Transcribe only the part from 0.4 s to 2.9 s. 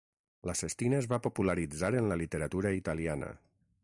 La "sestina" es va popularitzar en la literatura